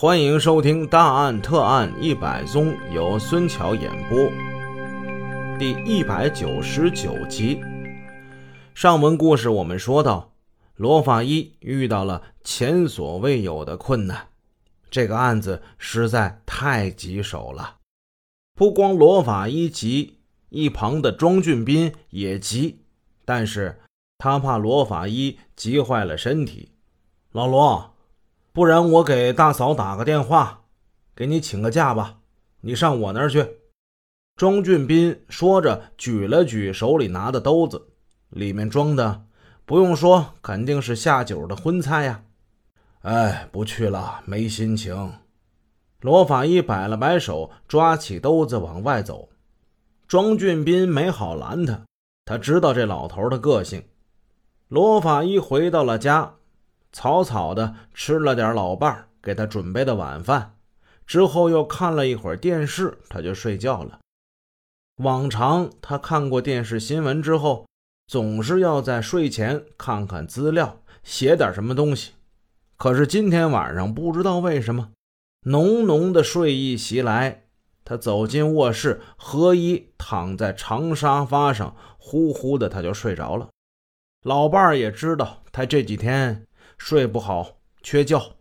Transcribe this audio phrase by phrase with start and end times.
[0.00, 4.32] 欢迎收听《大案特案一百宗》，由孙桥演播，
[5.58, 7.60] 第一百九十九集。
[8.74, 10.32] 上文故事我们说到，
[10.74, 14.28] 罗法医遇到了前所未有的困难，
[14.90, 17.76] 这个案子实在太棘手了。
[18.56, 20.16] 不光罗法医急，
[20.48, 22.78] 一旁的庄俊斌也急，
[23.26, 23.78] 但是
[24.16, 26.70] 他怕罗法医急坏了身体。
[27.32, 27.96] 老罗。
[28.52, 30.64] 不然我给大嫂打个电话，
[31.14, 32.18] 给你请个假吧。
[32.62, 33.58] 你上我那儿去。”
[34.36, 37.88] 庄俊斌说着，举了举手里拿的兜子，
[38.30, 39.24] 里面装的，
[39.66, 42.22] 不用说，肯定是下酒的荤菜呀。
[43.02, 45.12] 哎，不去了，没心情。
[46.00, 49.28] 罗法医摆了摆手，抓起兜子往外走。
[50.08, 51.82] 庄俊斌没好拦他，
[52.24, 53.84] 他知道这老头的个性。
[54.68, 56.36] 罗法医回到了家。
[56.92, 60.56] 草草的吃了点老伴儿给他准备的晚饭，
[61.06, 63.98] 之后又看了一会儿电视，他就睡觉了。
[64.96, 67.66] 往常他看过电视新闻之后，
[68.06, 72.12] 总是要在睡前看看资料，写点什么东西。
[72.76, 74.90] 可是今天晚上不知道为什么，
[75.46, 77.44] 浓浓的睡意袭来，
[77.84, 83.48] 他走进卧室，合衣躺在长沙发上，呼呼的他就睡着了。
[84.22, 86.46] 老伴儿也知道他这几天。
[86.80, 88.36] 睡不好，缺觉，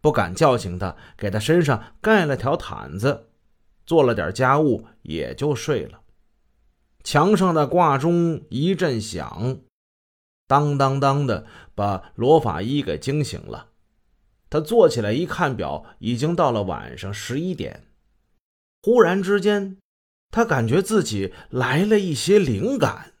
[0.00, 3.30] 不敢叫醒他，给他身上盖了条毯子，
[3.86, 6.00] 做了点家务，也就睡了。
[7.04, 9.60] 墙上的挂钟一阵响，
[10.48, 11.46] 当当当的，
[11.76, 13.68] 把罗法医给惊醒了。
[14.50, 17.86] 他坐起来一看表，已经到了晚上十一点。
[18.82, 19.78] 忽然之间，
[20.32, 23.12] 他感觉自己来了一些灵感。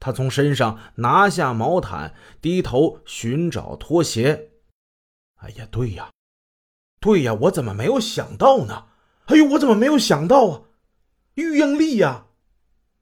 [0.00, 4.50] 他从身上拿下毛毯，低头寻找拖鞋。
[5.36, 6.10] 哎呀，对呀，
[7.00, 8.86] 对呀，我怎么没有想到呢？
[9.26, 10.62] 哎呦，我怎么没有想到啊？
[11.34, 12.26] 玉英丽呀！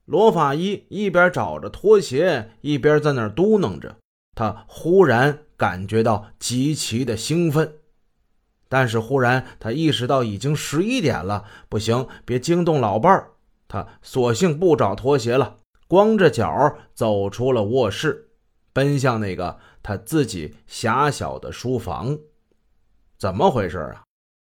[0.05, 3.97] 罗法医一边找着拖鞋，一边在那儿嘟囔着。
[4.35, 7.79] 他忽然感觉到极其的兴奋，
[8.67, 13.31] 但是忽然他意识到已经十一点了，不行，别惊动老伴儿。
[13.67, 15.57] 他索性不找拖鞋了。
[15.89, 18.29] 光着脚走出了卧室，
[18.71, 22.19] 奔向那个他自己狭小的书房。
[23.17, 24.03] 怎么回事啊？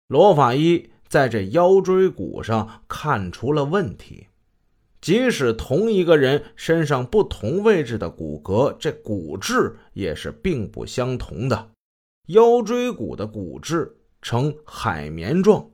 [0.09, 4.27] 罗法医在这腰椎骨上看出了问题。
[5.01, 11.71] 即使同一个人身上不同位置的骨骼，这骨质也是并不相同的。
[12.27, 15.71] 腰椎骨的骨质呈海绵状，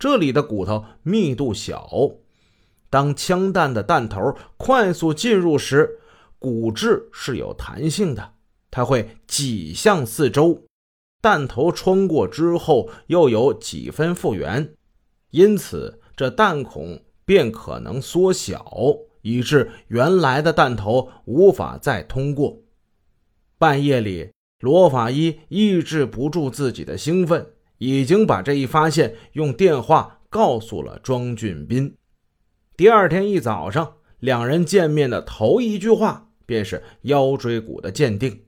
[0.00, 1.88] 这里的骨头密度小。
[2.90, 6.00] 当枪弹的弹头快速进入时，
[6.40, 8.32] 骨质是有弹性的，
[8.70, 10.64] 它会挤向四周。
[11.22, 14.74] 弹头穿过之后，又有几分复原，
[15.30, 18.66] 因此这弹孔便可能缩小，
[19.22, 22.58] 以致原来的弹头无法再通过。
[23.58, 27.46] 半夜里，罗法医抑制不住自己的兴奋，
[27.78, 31.94] 已经把这一发现用电话告诉了庄俊斌。
[32.80, 38.46] 第二天一早上，两人见面的头一句话便是腰椎骨的鉴定。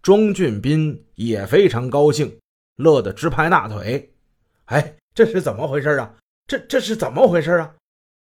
[0.00, 2.38] 庄俊斌也非常高兴，
[2.76, 4.14] 乐得直拍大腿。
[4.66, 6.14] 哎，这是怎么回事啊？
[6.46, 7.74] 这这是怎么回事啊？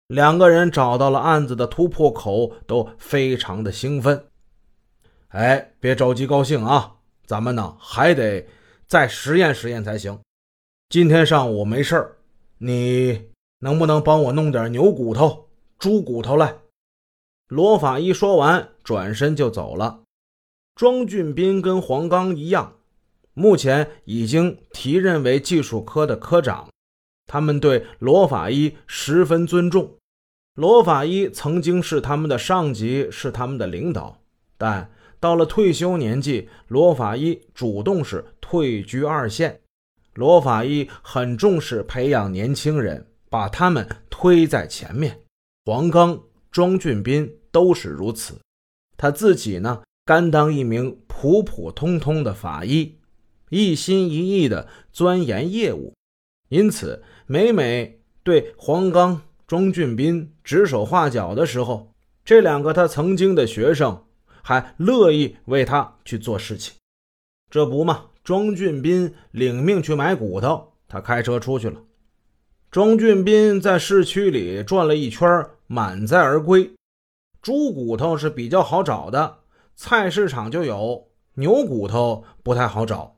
[0.07, 4.25] 两个人找到了案子的突破口，都非常的兴奋。
[5.29, 8.45] 哎，别着急高兴啊，咱们呢还得
[8.85, 10.19] 再实验实验才行。
[10.89, 12.17] 今天上午没事儿，
[12.57, 13.30] 你。
[13.61, 15.47] 能不能帮我弄点牛骨头、
[15.79, 16.57] 猪骨头来？
[17.47, 20.01] 罗法医说完，转身就走了。
[20.75, 22.77] 庄俊斌跟黄刚一样，
[23.33, 26.69] 目前已经提任为技术科的科长，
[27.27, 29.97] 他们对罗法医十分尊重。
[30.55, 34.21] 罗法医曾经是他们的上级，是他们的领导，
[34.57, 39.61] 但到了退休年纪，罗法医主动是退居二线。
[40.15, 43.05] 罗法医很重视培养年轻人。
[43.31, 45.21] 把他们推在前面，
[45.63, 48.37] 黄刚、庄俊斌都是如此。
[48.97, 52.97] 他自己呢，甘当一名普普通通的法医，
[53.49, 55.93] 一心一意的钻研业务，
[56.49, 61.93] 因此每每对黄刚、庄俊斌指手画脚的时候，
[62.25, 64.03] 这两个他曾经的学生
[64.43, 66.75] 还乐意为他去做事情。
[67.49, 71.81] 这不嘛，庄俊斌领命去买骨头，他开车出去了。
[72.71, 76.71] 庄俊斌在市区里转了一圈，满载而归。
[77.41, 79.39] 猪骨头是比较好找的，
[79.75, 83.17] 菜市场就有；牛骨头不太好找。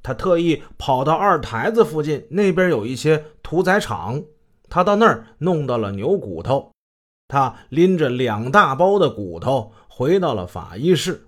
[0.00, 4.22] 他特意跑到二台子附近，那边有一些屠宰场，
[4.68, 6.70] 他到那儿弄到了牛骨头。
[7.26, 11.26] 他拎着两大包的骨头回到了法医室。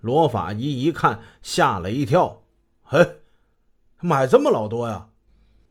[0.00, 2.42] 罗法医一看，吓了一跳
[2.86, 3.16] ：“嘿，
[4.00, 5.08] 买这么老多呀？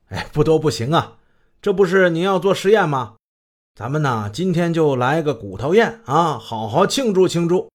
[0.09, 1.16] 哎，不多不行啊！
[1.61, 3.15] 这不是您要做实验吗？
[3.75, 7.69] 咱们呢，今天就来个骨头宴啊，好好庆祝庆祝。”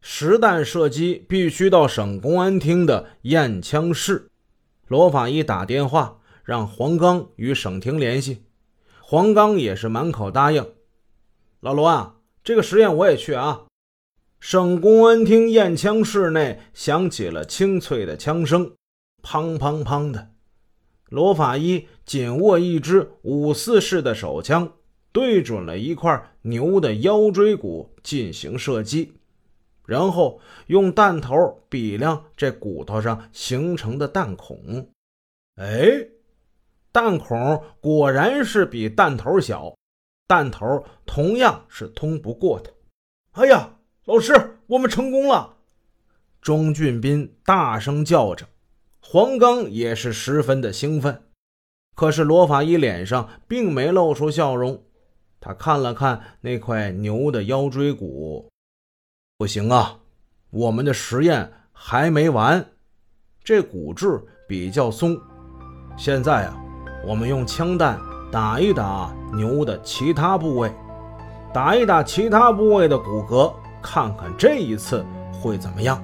[0.00, 4.30] 实弹射击必须到省公安厅的验枪室。
[4.86, 8.44] 罗法医打电话让黄刚与省厅联系，
[9.00, 10.66] 黄刚也是满口答应。
[11.60, 12.14] 老罗啊，
[12.44, 13.62] 这个实验我也去啊。
[14.40, 18.72] 省公安厅验枪室内响起了清脆的枪声，
[19.22, 20.30] 砰砰砰的。
[21.08, 24.72] 罗法医紧握一支五四式的手枪，
[25.12, 29.12] 对准了一块牛的腰椎骨进行射击。
[29.84, 34.90] 然后用弹头比量这骨头上形成的弹孔，
[35.56, 36.08] 哎，
[36.90, 39.76] 弹孔果然是比弹头小，
[40.26, 42.72] 弹头同样是通不过的。
[43.32, 43.76] 哎呀，
[44.06, 45.58] 老师，我们成功了！
[46.40, 48.46] 钟俊斌大声叫着，
[49.00, 51.27] 黄刚也是十分的兴奋。
[51.98, 54.80] 可是罗法医脸上并没露出笑容，
[55.40, 58.48] 他看了看那块牛的腰椎骨。
[59.36, 59.96] 不行啊，
[60.50, 62.64] 我们的实验还没完。
[63.42, 65.18] 这骨质比较松，
[65.96, 66.56] 现在啊，
[67.04, 67.98] 我们用枪弹
[68.30, 70.72] 打一打牛的其他部位，
[71.52, 73.52] 打一打其他部位的骨骼，
[73.82, 76.00] 看看这一次会怎么样。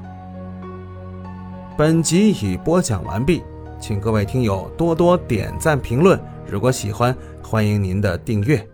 [1.79, 3.44] 本集已播讲完毕，
[3.86, 6.19] 请各位听友多多点赞评论。
[6.50, 8.66] 如果喜欢，欢迎您的订阅。